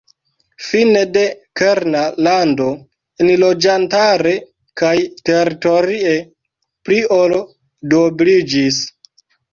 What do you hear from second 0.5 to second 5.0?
Fine la kerna lando enloĝantare kaj